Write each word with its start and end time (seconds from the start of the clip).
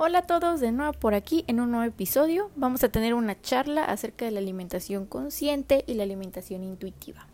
Hola 0.00 0.20
a 0.20 0.26
todos, 0.28 0.60
de 0.60 0.70
nuevo 0.70 0.92
por 0.92 1.14
aquí 1.14 1.42
en 1.48 1.58
un 1.58 1.72
nuevo 1.72 1.84
episodio. 1.84 2.52
Vamos 2.54 2.84
a 2.84 2.88
tener 2.88 3.14
una 3.14 3.40
charla 3.40 3.84
acerca 3.84 4.26
de 4.26 4.30
la 4.30 4.38
alimentación 4.38 5.06
consciente 5.06 5.82
y 5.88 5.94
la 5.94 6.04
alimentación 6.04 6.62
intuitiva. 6.62 7.26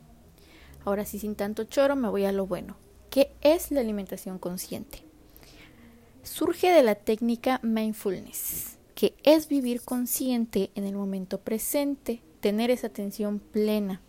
Ahora 0.83 1.05
sí, 1.05 1.19
sin 1.19 1.35
tanto 1.35 1.65
choro, 1.65 1.95
me 1.95 2.09
voy 2.09 2.25
a 2.25 2.33
lo 2.33 2.47
bueno. 2.47 2.79
¿Qué 3.11 3.37
es 3.43 3.71
la 3.71 3.81
alimentación 3.81 4.39
consciente? 4.39 5.05
Surge 6.23 6.71
de 6.71 6.83
la 6.83 6.95
técnica 6.95 7.61
mindfulness, 7.63 8.79
que 8.95 9.15
es 9.25 9.47
vivir 9.49 9.83
consciente 9.83 10.71
en 10.75 10.85
el 10.85 10.95
momento 10.95 11.43
presente, 11.43 12.23
tener 12.41 12.71
esa 12.71 12.87
atención 12.87 13.41
plena. 13.41 14.01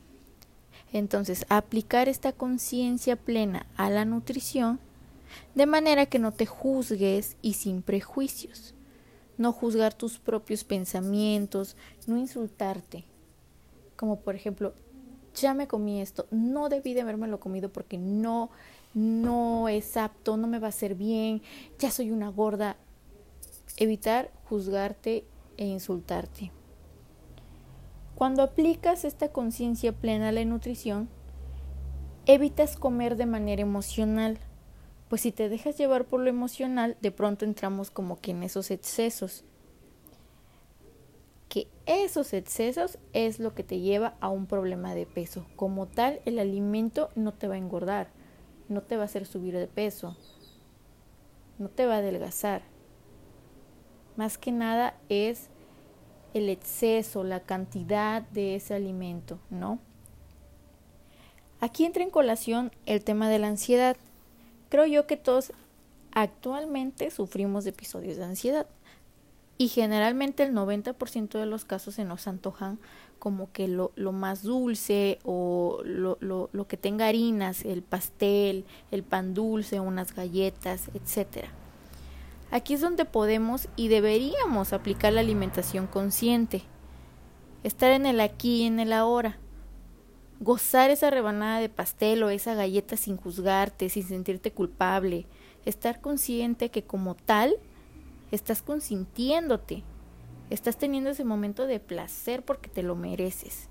Entonces, 0.94 1.46
aplicar 1.50 2.08
esta 2.08 2.32
conciencia 2.32 3.18
plena 3.18 3.66
a 3.76 3.90
la 3.90 4.06
nutrición 4.06 4.80
de 5.54 5.66
manera 5.66 6.06
que 6.06 6.20
no 6.20 6.32
te 6.32 6.46
juzgues 6.46 7.38
y 7.42 7.54
sin 7.54 7.82
prejuicios. 7.82 8.74
No 9.38 9.52
juzgar 9.52 9.94
tus 9.94 10.18
propios 10.18 10.64
pensamientos, 10.64 11.76
no 12.08 12.18
insultarte. 12.18 13.06
Como 13.96 14.20
por 14.20 14.36
ejemplo, 14.36 14.74
ya 15.36 15.54
me 15.54 15.68
comí 15.68 16.02
esto, 16.02 16.28
no 16.32 16.70
debí 16.70 16.94
de 16.94 17.02
haberme 17.02 17.28
lo 17.28 17.40
comido 17.40 17.70
porque 17.70 17.98
no, 17.98 18.50
no 18.94 19.68
es 19.68 19.98
apto, 19.98 20.38
no 20.38 20.48
me 20.48 20.60
va 20.60 20.68
a 20.68 20.70
hacer 20.70 20.96
bien, 20.96 21.42
ya 21.80 21.92
soy 21.92 22.12
una 22.12 22.30
gorda. 22.30 22.78
Evitar 23.78 24.32
juzgarte 24.46 25.26
e 25.58 25.66
insultarte. 25.66 26.52
Cuando 28.16 28.44
aplicas 28.44 29.04
esta 29.04 29.30
conciencia 29.30 29.92
plena 29.92 30.30
a 30.30 30.32
la 30.32 30.46
nutrición, 30.46 31.10
evitas 32.26 32.78
comer 32.78 33.18
de 33.18 33.26
manera 33.26 33.62
emocional 33.62 34.40
pues 35.16 35.22
si 35.22 35.32
te 35.32 35.48
dejas 35.48 35.78
llevar 35.78 36.04
por 36.04 36.20
lo 36.20 36.28
emocional, 36.28 36.98
de 37.00 37.10
pronto 37.10 37.46
entramos 37.46 37.90
como 37.90 38.20
que 38.20 38.32
en 38.32 38.44
esos 38.44 38.70
excesos. 38.70 39.46
Que 41.48 41.70
esos 41.86 42.34
excesos 42.34 42.98
es 43.14 43.40
lo 43.40 43.56
que 43.56 43.64
te 43.64 43.80
lleva 43.80 44.18
a 44.20 44.28
un 44.28 44.46
problema 44.46 44.94
de 44.94 45.06
peso. 45.06 45.46
Como 45.56 45.88
tal, 45.88 46.20
el 46.26 46.38
alimento 46.38 47.12
no 47.16 47.34
te 47.34 47.48
va 47.48 47.56
a 47.56 47.60
engordar, 47.60 48.10
no 48.68 48.82
te 48.82 48.98
va 48.98 49.04
a 49.04 49.06
hacer 49.06 49.26
subir 49.26 49.56
de 49.56 49.68
peso, 49.68 50.18
no 51.60 51.70
te 51.70 51.86
va 51.86 51.96
a 51.96 52.00
adelgazar. 52.00 52.64
Más 54.18 54.38
que 54.38 54.52
nada 54.52 54.98
es 55.08 55.48
el 56.34 56.50
exceso, 56.50 57.24
la 57.24 57.40
cantidad 57.40 58.22
de 58.22 58.56
ese 58.56 58.74
alimento, 58.74 59.40
¿no? 59.50 59.80
Aquí 61.62 61.86
entra 61.86 62.04
en 62.04 62.10
colación 62.10 62.74
el 62.86 63.02
tema 63.02 63.30
de 63.30 63.40
la 63.40 63.48
ansiedad. 63.48 63.96
Creo 64.76 64.88
yo 64.88 65.08
que 65.08 65.16
todos 65.16 65.54
actualmente 66.12 67.10
sufrimos 67.10 67.64
de 67.64 67.70
episodios 67.70 68.18
de 68.18 68.26
ansiedad. 68.26 68.68
Y 69.58 69.70
generalmente 69.70 70.44
el 70.44 70.54
90% 70.54 71.40
de 71.40 71.46
los 71.46 71.64
casos 71.64 71.96
se 71.96 72.04
nos 72.04 72.28
antojan 72.28 72.78
como 73.18 73.54
que 73.54 73.70
lo, 73.70 73.94
más 74.12 74.44
dulce 74.44 75.20
o 75.24 75.80
lo, 75.86 76.18
lo, 76.20 76.50
lo, 76.52 76.68
que 76.68 76.76
tenga 76.76 77.08
harinas, 77.08 77.64
el 77.64 77.84
pastel, 77.84 78.66
el 78.92 79.04
pan 79.04 79.34
dulce, 79.34 79.80
unas 79.80 80.14
galletas, 80.14 80.90
etc. 80.94 81.46
Aquí 82.52 82.74
es 82.74 82.82
donde 82.82 83.06
podemos 83.06 83.70
y 83.78 83.88
deberíamos 83.88 84.74
aplicar 84.74 85.14
la 85.14 85.22
alimentación 85.22 85.88
consciente, 85.88 86.64
estar 87.64 87.94
en 87.94 88.06
el 88.06 88.20
aquí 88.20 88.64
y 88.64 88.66
en 88.66 88.82
el 88.82 88.92
ahora 88.92 89.40
gozar 90.40 90.90
esa 90.90 91.10
rebanada 91.10 91.60
de 91.60 91.70
pastel 91.70 92.24
o 92.24 92.30
esa 92.30 92.54
galleta 92.56 92.98
sin 92.98 93.18
juzgarte, 93.18 93.90
sin 93.90 94.04
sentirte 94.04 94.52
culpable, 94.52 95.26
estar 95.66 96.02
consciente 96.02 96.70
que 96.70 96.84
como 96.84 97.16
tal 97.16 97.56
estás 98.32 98.62
consintiéndote, 98.62 99.84
estás 100.50 100.78
teniendo 100.78 101.10
ese 101.10 101.24
momento 101.24 101.68
de 101.68 101.80
placer 101.80 102.44
porque 102.44 102.70
te 102.70 102.84
lo 102.84 102.96
mereces, 102.96 103.70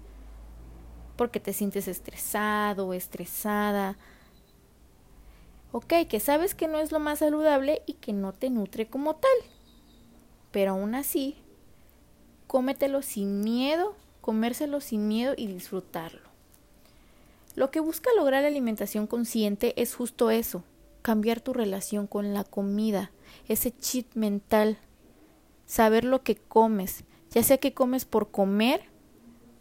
porque 1.16 1.40
te 1.40 1.52
sientes 1.52 1.86
estresado 1.86 2.94
estresada. 2.94 3.97
Ok, 5.72 5.92
que 6.08 6.20
sabes 6.20 6.54
que 6.54 6.69
no 6.69 6.78
es 6.78 6.92
lo 6.92 7.00
más 7.00 7.19
saludable 7.19 7.82
y 7.86 7.94
que 7.94 8.12
no 8.12 8.32
te 8.32 8.48
nutre 8.48 8.86
como 8.86 9.16
tal, 9.16 9.36
pero 10.50 10.72
aún 10.72 10.94
así, 10.94 11.36
cómetelo 12.47 13.03
sin 13.03 13.41
miedo, 13.41 13.97
comérselo 14.20 14.80
sin 14.80 15.08
miedo 15.08 15.34
y 15.36 15.48
disfrutarlo. 15.48 16.34
Lo 17.54 17.70
que 17.70 17.81
busca 17.81 18.10
lograr 18.16 18.42
la 18.42 18.48
alimentación 18.48 19.06
consciente 19.06 19.81
es 19.81 19.94
justo 19.94 20.31
eso, 20.31 20.65
cambiar 21.03 21.41
tu 21.41 21.53
relación 21.53 22.06
con 22.06 22.34
la 22.34 22.42
comida, 22.44 23.12
ese 23.47 23.70
chip 23.70 24.15
mental, 24.15 24.78
saber 25.65 26.04
lo 26.04 26.22
que 26.22 26.37
comes, 26.37 27.04
ya 27.31 27.42
sea 27.42 27.59
que 27.59 27.72
comes 27.72 28.04
por 28.04 28.31
comer, 28.31 28.82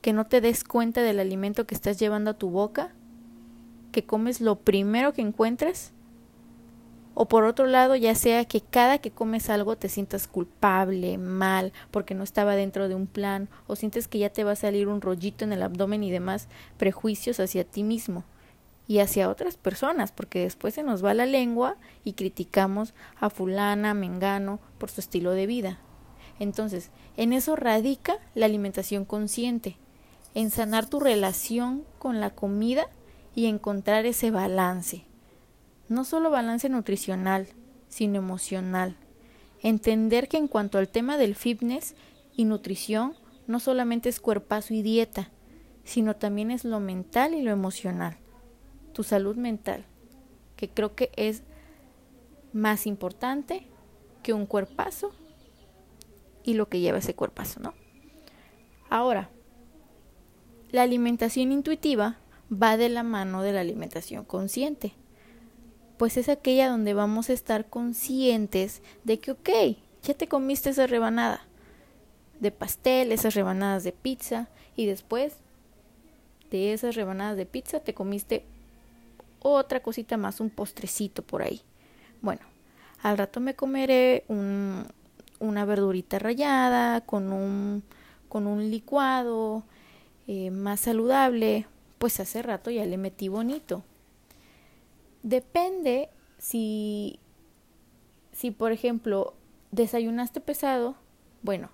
que 0.02 0.12
no 0.12 0.26
te 0.26 0.42
des 0.42 0.64
cuenta 0.64 1.02
del 1.02 1.20
alimento 1.20 1.66
que 1.66 1.76
estás 1.76 2.00
llevando 2.00 2.32
a 2.32 2.38
tu 2.38 2.50
boca, 2.50 2.94
que 3.92 4.06
comes 4.06 4.42
lo 4.42 4.60
primero 4.60 5.14
que 5.14 5.22
encuentres, 5.22 5.93
o 7.14 7.28
por 7.28 7.44
otro 7.44 7.68
lado, 7.68 7.96
ya 7.96 8.16
sea 8.16 8.46
que 8.46 8.62
cada 8.62 8.98
que 8.98 9.12
comes 9.12 9.50
algo 9.50 9.78
te 9.78 9.90
sientas 9.90 10.28
culpable, 10.28 11.18
mal, 11.18 11.74
porque 11.92 12.16
no 12.16 12.24
estaba 12.24 12.56
dentro 12.56 12.88
de 12.88 12.96
un 12.96 13.08
plan, 13.08 13.50
o 13.68 13.76
sientes 13.76 14.08
que 14.08 14.20
ya 14.20 14.30
te 14.30 14.44
va 14.44 14.52
a 14.52 14.56
salir 14.56 14.88
un 14.88 15.02
rollito 15.02 15.46
en 15.46 15.54
el 15.54 15.62
abdomen 15.62 16.04
y 16.04 16.12
demás 16.12 16.48
prejuicios 16.78 17.40
hacia 17.40 17.64
ti 17.64 17.84
mismo 17.84 18.24
y 18.88 19.00
hacia 19.00 19.30
otras 19.30 19.58
personas, 19.58 20.12
porque 20.12 20.40
después 20.40 20.74
se 20.74 20.84
nos 20.84 21.06
va 21.06 21.14
la 21.14 21.26
lengua 21.26 21.78
y 22.04 22.14
criticamos 22.14 22.94
a 23.20 23.30
fulana, 23.30 23.94
mengano, 23.94 24.60
por 24.78 24.90
su 24.90 25.00
estilo 25.00 25.32
de 25.32 25.48
vida. 25.48 25.80
Entonces, 26.40 26.90
en 27.16 27.32
eso 27.32 27.56
radica 27.56 28.18
la 28.34 28.48
alimentación 28.48 29.06
consciente, 29.06 29.78
en 30.34 30.50
sanar 30.50 30.88
tu 30.88 31.00
relación 31.00 31.84
con 32.00 32.20
la 32.20 32.32
comida 32.32 32.88
y 33.36 33.46
encontrar 33.46 34.06
ese 34.08 34.32
balance 34.32 35.06
no 35.90 36.06
solo 36.06 36.30
balance 36.30 36.70
nutricional, 36.70 37.48
sino 37.88 38.18
emocional. 38.18 38.98
Entender 39.62 40.28
que 40.28 40.38
en 40.38 40.48
cuanto 40.48 40.78
al 40.78 40.90
tema 40.90 41.18
del 41.18 41.36
fitness 41.36 41.96
y 42.36 42.46
nutrición, 42.46 43.14
no 43.48 43.60
solamente 43.60 44.10
es 44.10 44.20
cuerpazo 44.20 44.74
y 44.74 44.82
dieta, 44.82 45.30
sino 45.84 46.16
también 46.16 46.52
es 46.52 46.64
lo 46.64 46.80
mental 46.80 47.34
y 47.34 47.42
lo 47.42 47.52
emocional, 47.52 48.18
tu 48.94 49.04
salud 49.04 49.36
mental, 49.36 49.86
que 50.56 50.70
creo 50.70 50.96
que 50.96 51.12
es 51.16 51.44
más 52.54 52.88
importante 52.88 53.68
que 54.22 54.34
un 54.34 54.46
cuerpazo 54.46 55.12
y 56.44 56.54
lo 56.54 56.70
que 56.70 56.80
lleva 56.80 57.00
ese 57.00 57.16
cuerpazo, 57.16 57.60
¿no? 57.60 57.74
Ahora, 58.90 59.30
la 60.72 60.84
alimentación 60.84 61.52
intuitiva 61.52 62.18
va 62.52 62.78
de 62.78 62.90
la 62.90 63.04
mano 63.04 63.42
de 63.42 63.54
la 63.54 63.62
alimentación 63.62 64.26
consciente 64.26 64.94
pues 66.04 66.18
es 66.18 66.28
aquella 66.28 66.68
donde 66.68 66.94
vamos 66.94 67.30
a 67.30 67.34
estar 67.34 67.70
conscientes 67.70 68.82
de 69.06 69.20
que, 69.20 69.32
ok, 69.32 69.50
ya 70.02 70.14
te 70.14 70.28
comiste 70.28 70.72
esa 70.72 70.86
rebanada 70.86 71.46
de 72.42 72.52
pastel, 72.52 73.14
esas 73.14 73.36
rebanadas 73.36 73.86
de 73.86 73.94
pizza, 73.94 74.50
y 74.76 74.86
después 74.86 75.38
de 76.52 76.74
esas 76.74 76.96
rebanadas 76.96 77.38
de 77.38 77.46
pizza 77.46 77.80
te 77.80 77.94
comiste 77.94 78.44
otra 79.40 79.82
cosita 79.82 80.18
más, 80.18 80.42
un 80.42 80.50
postrecito 80.50 81.22
por 81.22 81.42
ahí. 81.42 81.62
Bueno, 82.22 82.42
al 83.02 83.18
rato 83.18 83.40
me 83.40 83.56
comeré 83.56 84.26
un, 84.28 84.86
una 85.40 85.64
verdurita 85.64 86.20
rallada 86.20 87.00
con 87.00 87.32
un, 87.32 87.82
con 88.28 88.46
un 88.46 88.70
licuado 88.70 89.64
eh, 90.28 90.52
más 90.52 90.82
saludable, 90.82 91.66
pues 91.98 92.20
hace 92.20 92.42
rato 92.42 92.72
ya 92.72 92.86
le 92.86 92.98
metí 92.98 93.30
bonito. 93.30 93.86
Depende 95.24 96.10
si, 96.38 97.20
si 98.34 98.52
por 98.52 98.72
ejemplo, 98.72 99.34
desayunaste 99.72 100.42
pesado, 100.42 100.96
bueno, 101.42 101.70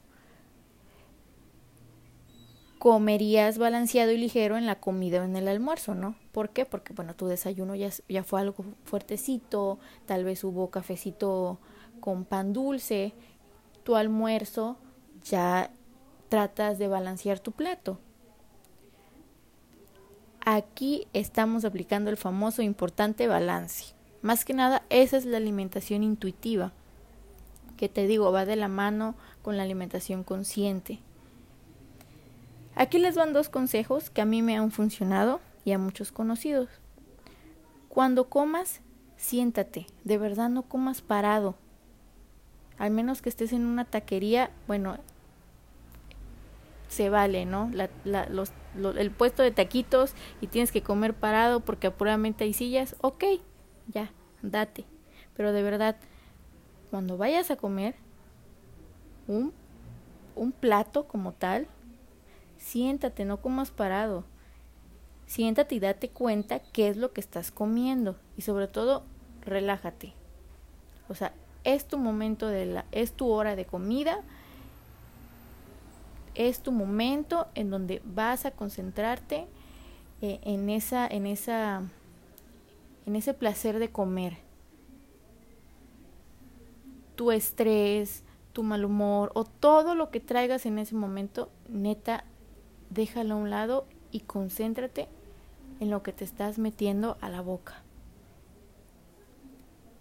comerías 2.78 3.58
balanceado 3.58 4.12
y 4.12 4.18
ligero 4.18 4.58
en 4.58 4.66
la 4.66 4.80
comida 4.80 5.22
o 5.22 5.26
en 5.26 5.36
el 5.36 5.48
almuerzo, 5.48 5.96
¿no? 5.96 6.16
¿Por 6.32 6.50
qué? 6.52 6.66
Porque, 6.66 6.94
bueno, 6.94 7.16
tu 7.16 7.28
desayuno 7.28 7.76
ya, 7.76 7.90
ya 8.08 8.24
fue 8.24 8.40
algo 8.40 8.64
fuertecito, 8.86 9.80
tal 10.06 10.24
vez 10.24 10.44
hubo 10.44 10.70
cafecito 10.70 11.60
con 12.00 12.26
pan 12.26 12.54
dulce, 12.54 13.14
tu 13.84 13.96
almuerzo 13.96 14.78
ya 15.24 15.72
tratas 16.30 16.80
de 16.80 16.88
balancear 16.88 17.40
tu 17.40 17.52
plato. 17.52 18.00
Aquí 20.52 21.06
estamos 21.14 21.64
aplicando 21.64 22.10
el 22.10 22.18
famoso 22.18 22.64
importante 22.64 23.28
balance. 23.28 23.94
Más 24.24 24.46
que 24.46 24.56
nada, 24.56 24.82
esa 24.90 25.16
es 25.18 25.26
la 25.26 25.38
alimentación 25.38 26.02
intuitiva, 26.02 26.72
que 27.78 27.88
te 27.88 28.08
digo, 28.08 28.32
va 28.32 28.46
de 28.46 28.56
la 28.56 28.68
mano 28.68 29.14
con 29.44 29.58
la 29.58 29.62
alimentación 29.62 30.24
consciente. 30.24 31.02
Aquí 32.74 32.98
les 32.98 33.14
van 33.14 33.32
dos 33.32 33.48
consejos 33.48 34.10
que 34.10 34.22
a 34.22 34.26
mí 34.26 34.42
me 34.42 34.58
han 34.58 34.72
funcionado 34.72 35.40
y 35.66 35.74
a 35.74 35.78
muchos 35.78 36.12
conocidos. 36.12 36.68
Cuando 37.88 38.28
comas, 38.28 38.82
siéntate, 39.18 39.86
de 40.04 40.18
verdad 40.18 40.50
no 40.50 40.64
comas 40.64 41.04
parado. 41.04 41.58
Al 42.80 42.90
menos 42.90 43.22
que 43.22 43.30
estés 43.30 43.54
en 43.54 43.68
una 43.68 43.86
taquería, 43.86 44.50
bueno, 44.66 44.98
se 46.90 47.10
vale, 47.10 47.46
¿no? 47.46 47.72
los, 48.04 48.52
el 48.98 49.12
puesto 49.12 49.42
de 49.44 49.52
taquitos 49.52 50.14
y 50.42 50.48
tienes 50.48 50.72
que 50.72 50.84
comer 50.84 51.14
parado 51.14 51.62
porque 51.62 51.88
apuramente 51.88 52.44
hay 52.44 52.54
sillas, 52.54 52.96
ok, 53.00 53.24
ya, 53.88 54.12
date. 54.42 54.86
Pero 55.36 55.54
de 55.54 55.64
verdad, 55.64 55.96
cuando 56.90 57.16
vayas 57.16 57.52
a 57.52 57.56
comer 57.56 57.96
un, 59.28 59.54
un 60.36 60.52
plato 60.52 61.08
como 61.08 61.32
tal, 61.32 61.68
siéntate, 62.58 63.24
no 63.24 63.38
comas 63.38 63.72
parado. 63.72 64.26
Siéntate 65.28 65.76
y 65.76 65.80
date 65.80 66.10
cuenta 66.10 66.60
qué 66.60 66.90
es 66.90 66.98
lo 66.98 67.14
que 67.14 67.22
estás 67.22 67.52
comiendo 67.52 68.18
y 68.36 68.42
sobre 68.42 68.68
todo 68.68 69.04
relájate. 69.42 70.14
O 71.08 71.14
sea, 71.14 71.34
es 71.64 71.88
tu 71.88 72.00
momento 72.00 72.48
de 72.48 72.66
la 72.66 72.86
es 72.92 73.14
tu 73.14 73.30
hora 73.30 73.56
de 73.56 73.66
comida. 73.66 74.22
Es 76.40 76.62
tu 76.62 76.72
momento 76.72 77.48
en 77.54 77.70
donde 77.70 78.02
vas 78.06 78.46
a 78.46 78.52
concentrarte 78.52 79.46
eh, 80.22 80.40
en 80.44 80.70
esa 80.70 81.06
en 81.06 81.28
esa 81.28 81.82
en 83.06 83.18
ese 83.18 83.34
placer 83.34 83.78
de 83.78 83.92
comer. 83.92 84.38
Tu 87.18 87.32
estrés, 87.32 88.24
tu 88.54 88.64
mal 88.64 88.86
humor 88.86 89.34
o 89.36 89.44
todo 89.44 89.96
lo 89.96 90.12
que 90.12 90.22
traigas 90.22 90.66
en 90.66 90.80
ese 90.80 90.96
momento, 90.96 91.52
neta, 91.68 92.24
déjalo 92.90 93.34
a 93.34 93.38
un 93.38 93.50
lado 93.50 93.86
y 94.10 94.22
concéntrate 94.22 95.10
en 95.82 95.90
lo 95.90 96.04
que 96.04 96.14
te 96.14 96.24
estás 96.24 96.58
metiendo 96.58 97.18
a 97.20 97.28
la 97.28 97.42
boca. 97.42 97.84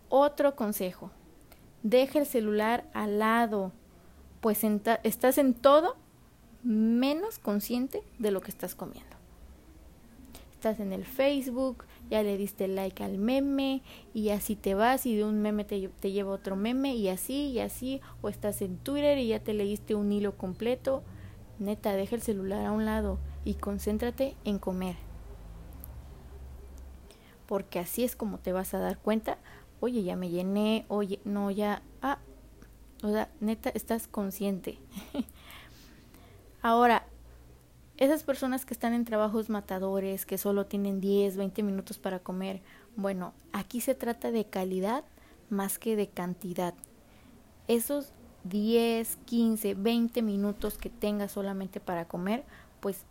Otro 0.08 0.54
consejo, 0.54 1.10
deja 1.82 2.20
el 2.20 2.26
celular 2.26 2.88
al 2.94 3.18
lado, 3.18 3.72
pues 4.40 4.62
estás 4.62 5.38
en 5.38 5.54
todo 5.54 5.96
menos 6.62 7.38
consciente 7.38 8.02
de 8.18 8.30
lo 8.30 8.40
que 8.40 8.50
estás 8.50 8.74
comiendo. 8.74 9.16
Estás 10.52 10.80
en 10.80 10.92
el 10.92 11.04
Facebook, 11.04 11.84
ya 12.10 12.22
le 12.22 12.36
diste 12.36 12.66
like 12.66 13.04
al 13.04 13.18
meme 13.18 13.82
y 14.12 14.30
así 14.30 14.56
te 14.56 14.74
vas 14.74 15.06
y 15.06 15.16
de 15.16 15.24
un 15.24 15.40
meme 15.40 15.64
te, 15.64 15.88
te 15.88 16.10
lleva 16.10 16.32
otro 16.32 16.56
meme 16.56 16.96
y 16.96 17.08
así 17.08 17.50
y 17.50 17.60
así, 17.60 18.00
o 18.22 18.28
estás 18.28 18.60
en 18.62 18.76
Twitter 18.78 19.18
y 19.18 19.28
ya 19.28 19.38
te 19.40 19.54
leíste 19.54 19.94
un 19.94 20.10
hilo 20.10 20.36
completo. 20.36 21.04
Neta, 21.58 21.92
deja 21.92 22.16
el 22.16 22.22
celular 22.22 22.66
a 22.66 22.72
un 22.72 22.84
lado 22.84 23.18
y 23.44 23.54
concéntrate 23.54 24.36
en 24.44 24.58
comer. 24.58 24.96
Porque 27.46 27.78
así 27.78 28.04
es 28.04 28.16
como 28.16 28.38
te 28.38 28.52
vas 28.52 28.74
a 28.74 28.78
dar 28.78 28.98
cuenta, 28.98 29.38
oye, 29.80 30.02
ya 30.02 30.16
me 30.16 30.28
llené, 30.28 30.86
oye, 30.88 31.20
no, 31.24 31.50
ya, 31.50 31.82
ah, 32.02 32.18
o 33.02 33.10
sea, 33.12 33.30
neta, 33.40 33.70
estás 33.70 34.08
consciente. 34.08 34.78
Ahora, 36.62 37.06
esas 37.98 38.22
personas 38.22 38.64
que 38.64 38.74
están 38.74 38.94
en 38.94 39.04
trabajos 39.04 39.50
matadores, 39.50 40.24
que 40.24 40.38
solo 40.38 40.66
tienen 40.66 41.00
10, 41.00 41.36
20 41.36 41.62
minutos 41.62 41.98
para 41.98 42.20
comer, 42.20 42.62
bueno, 42.96 43.34
aquí 43.52 43.80
se 43.80 43.94
trata 43.94 44.30
de 44.30 44.44
calidad 44.44 45.04
más 45.50 45.78
que 45.78 45.96
de 45.96 46.08
cantidad. 46.08 46.74
Esos 47.66 48.12
10, 48.44 49.18
15, 49.24 49.74
20 49.74 50.22
minutos 50.22 50.78
que 50.78 50.90
tengas 50.90 51.32
solamente 51.32 51.80
para 51.80 52.06
comer, 52.06 52.44
pues 52.80 53.04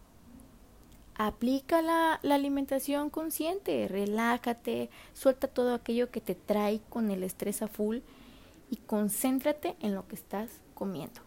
aplica 1.16 1.82
la, 1.82 2.20
la, 2.22 2.36
alimentación 2.36 3.10
consciente, 3.10 3.88
relájate, 3.88 4.90
suelta 5.14 5.48
todo 5.48 5.74
aquello 5.74 6.12
que 6.12 6.22
te 6.22 6.36
trae 6.36 6.80
con 6.90 7.12
el 7.12 7.24
estrés 7.24 7.62
a 7.62 7.68
full 7.68 8.00
y 8.70 8.78
concéntrate 8.78 9.76
en 9.80 9.96
lo 9.96 10.08
que 10.08 10.16
estás 10.16 10.62
comiendo. 10.76 11.27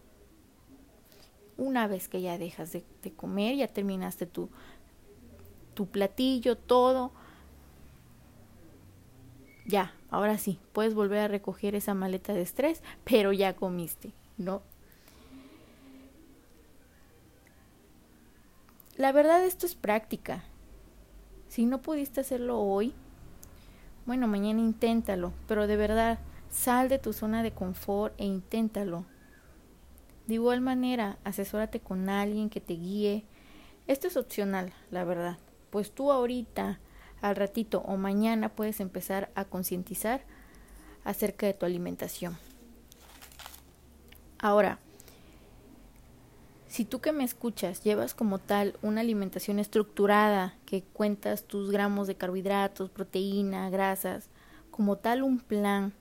Una 1.57 1.87
vez 1.87 2.07
que 2.07 2.21
ya 2.21 2.37
dejas 2.37 2.71
de, 2.71 2.83
comer, 3.15 3.55
ya 3.55 3.67
terminaste 3.67 4.25
tu, 4.25 4.49
tu 5.73 5.87
platillo, 5.87 6.57
todo, 6.57 7.11
ya, 9.65 9.93
ahora 10.09 10.37
sí, 10.37 10.59
puedes 10.73 10.93
volver 10.93 11.19
a 11.19 11.27
recoger 11.27 11.75
esa 11.75 11.93
maleta 11.93 12.33
de 12.33 12.41
estrés, 12.41 12.81
pero 13.03 13.31
ya 13.31 13.55
comiste, 13.55 14.11
¿no? 14.37 14.61
La 18.97 19.11
verdad 19.11 19.43
esto 19.45 19.65
es 19.65 19.75
práctica. 19.75 20.43
Si 21.47 21.65
no 21.65 21.81
pudiste 21.81 22.21
hacerlo 22.21 22.59
hoy, 22.59 22.93
bueno, 24.05 24.27
mañana 24.27 24.59
inténtalo, 24.59 25.31
pero 25.47 25.67
de 25.67 25.75
verdad, 25.75 26.19
sal 26.49 26.89
de 26.89 26.99
tu 26.99 27.13
zona 27.13 27.43
de 27.43 27.51
confort 27.51 28.13
e 28.19 28.25
inténtalo. 28.25 29.05
De 30.27 30.35
igual 30.35 30.61
manera, 30.61 31.17
asesórate 31.23 31.79
con 31.79 32.09
alguien 32.09 32.49
que 32.49 32.61
te 32.61 32.73
guíe. 32.73 33.25
Esto 33.87 34.07
es 34.07 34.17
opcional, 34.17 34.73
la 34.91 35.03
verdad, 35.03 35.37
pues 35.69 35.91
tú 35.91 36.11
ahorita 36.11 36.79
al 37.21 37.35
ratito 37.35 37.81
o 37.81 37.97
mañana 37.97 38.49
puedes 38.49 38.79
empezar 38.79 39.31
a 39.35 39.45
concientizar 39.45 40.23
acerca 41.03 41.45
de 41.45 41.53
tu 41.53 41.65
alimentación. 41.65 42.37
Ahora, 44.39 44.79
si 46.67 46.85
tú 46.85 47.01
que 47.01 47.11
me 47.11 47.23
escuchas 47.23 47.83
llevas 47.83 48.13
como 48.13 48.39
tal 48.39 48.77
una 48.81 49.01
alimentación 49.01 49.59
estructurada, 49.59 50.55
que 50.65 50.83
cuentas 50.83 51.43
tus 51.43 51.69
gramos 51.69 52.07
de 52.07 52.15
carbohidratos, 52.15 52.89
proteína, 52.89 53.69
grasas, 53.69 54.29
como 54.71 54.97
tal 54.97 55.21
un 55.21 55.39
plan, 55.39 55.93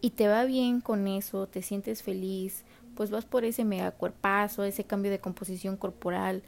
y 0.00 0.10
te 0.10 0.28
va 0.28 0.44
bien 0.44 0.80
con 0.80 1.06
eso, 1.06 1.46
te 1.46 1.62
sientes 1.62 2.02
feliz, 2.02 2.64
pues 2.98 3.10
vas 3.10 3.26
por 3.26 3.44
ese 3.44 3.64
megacuerpazo, 3.64 4.64
ese 4.64 4.82
cambio 4.82 5.12
de 5.12 5.20
composición 5.20 5.76
corporal, 5.76 6.42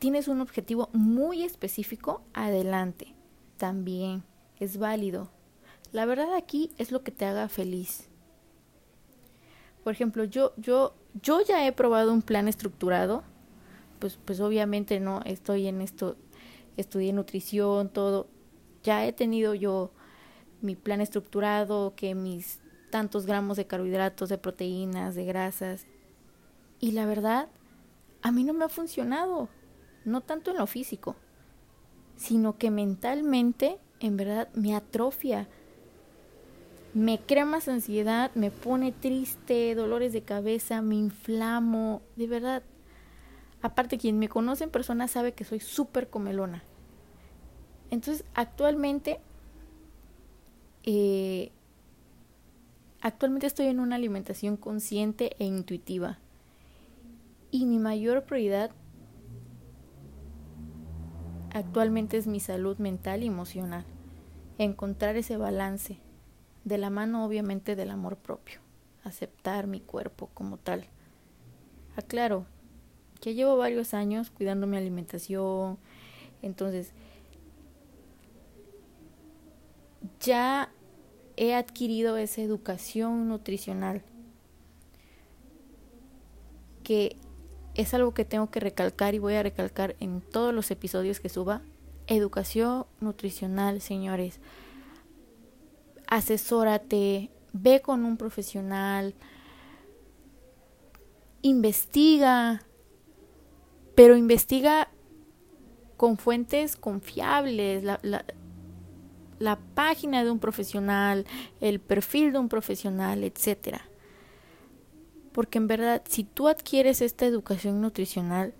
tienes 0.00 0.26
un 0.26 0.40
objetivo 0.40 0.90
muy 0.92 1.44
específico, 1.44 2.20
adelante. 2.34 3.14
También 3.58 4.24
es 4.58 4.78
válido. 4.78 5.30
La 5.92 6.04
verdad 6.04 6.34
aquí 6.34 6.72
es 6.78 6.90
lo 6.90 7.04
que 7.04 7.12
te 7.12 7.26
haga 7.26 7.48
feliz. 7.48 8.08
Por 9.84 9.92
ejemplo, 9.92 10.24
yo 10.24 10.52
yo 10.56 10.96
yo 11.22 11.42
ya 11.42 11.64
he 11.64 11.70
probado 11.70 12.12
un 12.12 12.22
plan 12.22 12.48
estructurado. 12.48 13.22
Pues 14.00 14.18
pues 14.24 14.40
obviamente 14.40 14.98
no 14.98 15.20
estoy 15.26 15.68
en 15.68 15.80
esto 15.80 16.16
estudié 16.76 17.12
nutrición, 17.12 17.88
todo. 17.88 18.26
Ya 18.82 19.06
he 19.06 19.12
tenido 19.12 19.54
yo 19.54 19.92
mi 20.60 20.74
plan 20.74 21.00
estructurado, 21.00 21.94
que 21.94 22.16
mis 22.16 22.58
tantos 22.90 23.26
gramos 23.26 23.56
de 23.56 23.66
carbohidratos, 23.66 24.28
de 24.28 24.38
proteínas, 24.38 25.14
de 25.14 25.24
grasas. 25.24 25.86
Y 26.80 26.92
la 26.92 27.06
verdad, 27.06 27.48
a 28.22 28.32
mí 28.32 28.44
no 28.44 28.52
me 28.52 28.64
ha 28.64 28.68
funcionado 28.68 29.48
no 30.04 30.20
tanto 30.20 30.50
en 30.50 30.58
lo 30.58 30.66
físico, 30.66 31.16
sino 32.16 32.56
que 32.58 32.70
mentalmente 32.70 33.78
en 34.00 34.16
verdad 34.16 34.48
me 34.54 34.74
atrofia, 34.74 35.48
me 36.94 37.20
crea 37.20 37.44
más 37.44 37.68
ansiedad, 37.68 38.30
me 38.34 38.50
pone 38.50 38.92
triste, 38.92 39.74
dolores 39.74 40.12
de 40.12 40.22
cabeza, 40.22 40.82
me 40.82 40.96
inflamo, 40.96 42.02
de 42.16 42.26
verdad. 42.26 42.62
Aparte, 43.60 43.98
quien 43.98 44.18
me 44.18 44.28
conoce 44.28 44.64
en 44.64 44.70
persona 44.70 45.08
sabe 45.08 45.32
que 45.32 45.44
soy 45.44 45.60
súper 45.60 46.08
comelona. 46.08 46.62
Entonces, 47.90 48.24
actualmente, 48.34 49.20
eh, 50.84 51.52
actualmente 53.00 53.46
estoy 53.46 53.66
en 53.66 53.80
una 53.80 53.96
alimentación 53.96 54.56
consciente 54.56 55.36
e 55.38 55.44
intuitiva. 55.44 56.18
Y 57.50 57.66
mi 57.66 57.78
mayor 57.78 58.24
prioridad 58.24 58.70
actualmente 61.52 62.16
es 62.16 62.26
mi 62.26 62.40
salud 62.40 62.78
mental 62.78 63.22
y 63.22 63.26
emocional. 63.26 63.84
Encontrar 64.58 65.16
ese 65.16 65.36
balance, 65.36 65.98
de 66.64 66.78
la 66.78 66.90
mano 66.90 67.24
obviamente 67.24 67.76
del 67.76 67.90
amor 67.90 68.16
propio, 68.16 68.60
aceptar 69.04 69.66
mi 69.66 69.80
cuerpo 69.80 70.28
como 70.34 70.58
tal. 70.58 70.86
Aclaro 71.96 72.46
que 73.20 73.34
llevo 73.34 73.56
varios 73.56 73.94
años 73.94 74.30
cuidando 74.30 74.66
mi 74.66 74.76
alimentación, 74.76 75.78
entonces 76.42 76.92
ya 80.20 80.70
he 81.38 81.54
adquirido 81.54 82.16
esa 82.16 82.42
educación 82.42 83.28
nutricional 83.28 84.02
que 86.82 87.16
es 87.74 87.94
algo 87.94 88.12
que 88.12 88.24
tengo 88.24 88.50
que 88.50 88.58
recalcar 88.60 89.14
y 89.14 89.20
voy 89.20 89.34
a 89.34 89.42
recalcar 89.42 89.94
en 90.00 90.20
todos 90.20 90.52
los 90.52 90.70
episodios 90.72 91.20
que 91.20 91.28
suba. 91.28 91.62
Educación 92.08 92.86
nutricional, 92.98 93.80
señores. 93.80 94.40
Asesórate, 96.08 97.30
ve 97.52 97.82
con 97.82 98.04
un 98.04 98.16
profesional, 98.16 99.14
investiga, 101.42 102.62
pero 103.94 104.16
investiga 104.16 104.88
con 105.96 106.16
fuentes 106.16 106.74
confiables, 106.74 107.84
la, 107.84 108.24
la 109.38 109.58
página 109.74 110.24
de 110.24 110.30
un 110.30 110.38
profesional, 110.38 111.26
el 111.60 111.80
perfil 111.80 112.32
de 112.32 112.38
un 112.38 112.48
profesional, 112.48 113.24
etcétera. 113.24 113.82
porque 115.32 115.58
en 115.58 115.68
verdad 115.68 116.02
si 116.08 116.24
tú 116.24 116.48
adquieres 116.48 117.00
esta 117.00 117.24
educación 117.26 117.80
nutricional, 117.80 118.54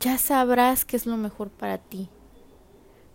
ya 0.00 0.18
sabrás 0.18 0.84
qué 0.84 0.96
es 0.96 1.06
lo 1.06 1.16
mejor 1.16 1.50
para 1.50 1.78
ti, 1.78 2.08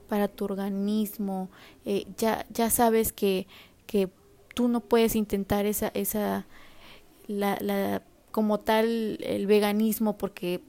para 0.10 0.28
tu 0.28 0.46
organismo, 0.46 1.50
eh, 1.86 2.06
ya, 2.18 2.46
ya 2.50 2.70
sabes 2.70 3.14
que, 3.14 3.48
que 3.86 4.10
tú 4.56 4.68
no 4.68 4.82
puedes 4.82 5.16
intentar 5.16 5.66
esa, 5.66 5.90
esa, 5.94 6.46
la, 7.28 7.58
la, 7.62 8.02
como 8.32 8.60
tal 8.60 9.20
el 9.22 9.48
veganismo 9.48 10.18
porque 10.18 10.62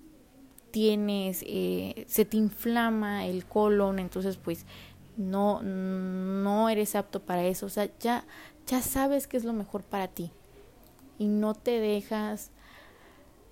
tienes, 0.71 1.43
eh, 1.47 2.05
se 2.09 2.25
te 2.25 2.37
inflama 2.37 3.27
el 3.27 3.47
colon, 3.47 3.99
entonces 3.99 4.37
pues 4.37 4.67
no, 5.19 5.63
no 5.63 6.69
eres 6.71 6.95
apto 6.95 7.21
para 7.21 7.45
eso, 7.45 7.67
o 7.67 7.69
sea, 7.69 7.91
ya, 7.99 8.25
ya 8.67 8.81
sabes 8.81 9.27
qué 9.27 9.37
es 9.37 9.45
lo 9.45 9.53
mejor 9.53 9.83
para 9.83 10.09
ti 10.09 10.31
y 11.19 11.27
no 11.27 11.55
te 11.55 11.81
dejas, 11.81 12.51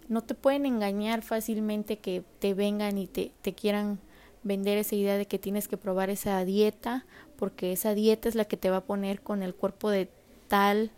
no 0.09 0.23
te 0.23 0.35
pueden 0.35 0.65
engañar 0.65 1.23
fácilmente 1.23 1.99
que 1.99 2.25
te 2.39 2.55
vengan 2.55 2.97
y 2.97 3.09
te, 3.09 3.33
te 3.43 3.53
quieran 3.53 3.99
vender 4.45 4.79
esa 4.79 4.95
idea 4.95 5.19
de 5.19 5.27
que 5.27 5.41
tienes 5.41 5.67
que 5.67 5.77
probar 5.77 6.09
esa 6.09 6.45
dieta, 6.45 7.05
porque 7.37 7.73
esa 7.73 7.95
dieta 7.95 8.29
es 8.29 8.37
la 8.37 8.45
que 8.45 8.57
te 8.57 8.71
va 8.71 8.79
a 8.79 8.85
poner 8.85 9.21
con 9.21 9.43
el 9.43 9.55
cuerpo 9.55 9.91
de 9.91 10.09
tal, 10.47 10.93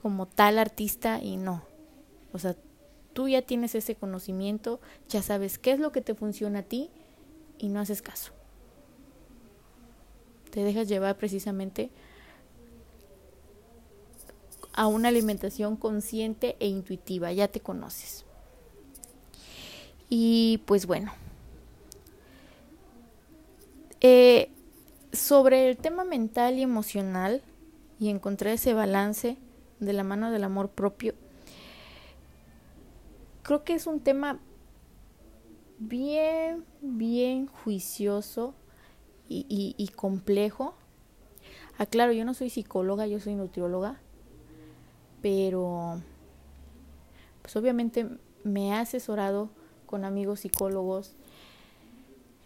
como 0.00 0.26
tal 0.26 0.58
artista 0.58 1.20
y 1.22 1.36
no. 1.36 1.62
O 2.32 2.38
sea, 2.38 2.56
tú 3.12 3.28
ya 3.28 3.42
tienes 3.42 3.74
ese 3.74 3.94
conocimiento, 3.94 4.80
ya 5.08 5.22
sabes 5.22 5.58
qué 5.58 5.72
es 5.72 5.78
lo 5.78 5.92
que 5.92 6.00
te 6.00 6.14
funciona 6.14 6.60
a 6.60 6.62
ti 6.62 6.90
y 7.58 7.68
no 7.68 7.80
haces 7.80 8.00
caso. 8.00 8.32
Te 10.54 10.62
dejas 10.62 10.86
llevar 10.86 11.16
precisamente 11.16 11.90
a 14.72 14.86
una 14.86 15.08
alimentación 15.08 15.76
consciente 15.76 16.54
e 16.60 16.68
intuitiva, 16.68 17.32
ya 17.32 17.48
te 17.48 17.58
conoces. 17.58 18.24
Y 20.08 20.62
pues 20.64 20.86
bueno, 20.86 21.12
eh, 24.00 24.48
sobre 25.12 25.68
el 25.68 25.76
tema 25.76 26.04
mental 26.04 26.56
y 26.56 26.62
emocional 26.62 27.42
y 27.98 28.08
encontrar 28.08 28.54
ese 28.54 28.74
balance 28.74 29.36
de 29.80 29.92
la 29.92 30.04
mano 30.04 30.30
del 30.30 30.44
amor 30.44 30.70
propio, 30.70 31.14
creo 33.42 33.64
que 33.64 33.74
es 33.74 33.88
un 33.88 33.98
tema 33.98 34.38
bien, 35.80 36.64
bien 36.80 37.48
juicioso 37.48 38.54
y, 39.48 39.88
complejo. 39.96 40.74
Aclaro, 41.78 42.12
yo 42.12 42.24
no 42.24 42.34
soy 42.34 42.50
psicóloga, 42.50 43.06
yo 43.06 43.18
soy 43.20 43.34
nutrióloga 43.34 43.98
pero 45.24 46.02
pues 47.40 47.56
obviamente 47.56 48.06
me 48.42 48.68
he 48.68 48.72
asesorado 48.74 49.48
con 49.86 50.04
amigos 50.04 50.40
psicólogos, 50.40 51.14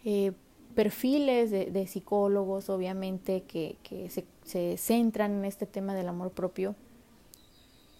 eh, 0.05 0.31
perfiles 0.75 1.51
de, 1.51 1.87
psicólogos, 1.87 2.69
obviamente, 2.69 3.43
que, 3.43 3.75
se, 4.09 4.23
se, 4.45 4.77
centran 4.77 5.39
en 5.39 5.43
este 5.43 5.65
tema 5.65 5.93
del 5.93 6.07
amor 6.07 6.31
propio. 6.31 6.73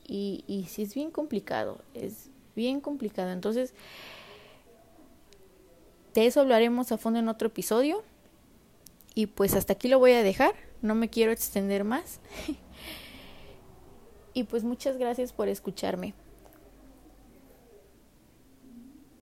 Y, 0.07 0.45
y 0.47 0.63
sí 0.69 0.83
es 0.83 0.95
bien 0.95 1.11
complicado, 1.11 1.81
es 1.93 2.29
bien 2.55 2.79
complicado. 2.79 3.31
Entonces, 3.31 3.73
de 6.13 6.25
eso 6.25 6.39
hablaremos 6.39 6.93
a 6.93 6.97
fondo 6.97 7.19
en 7.19 7.27
otro 7.27 7.49
episodio. 7.49 8.01
Y 9.19 9.25
pues 9.25 9.53
hasta 9.53 9.73
aquí 9.73 9.89
lo 9.89 9.99
voy 9.99 10.13
a 10.13 10.23
dejar, 10.23 10.55
no 10.81 10.95
me 10.95 11.09
quiero 11.09 11.33
extender 11.33 11.83
más. 11.83 12.21
Y 14.31 14.43
pues 14.43 14.63
muchas 14.63 14.95
gracias 14.95 15.33
por 15.33 15.49
escucharme. 15.49 16.13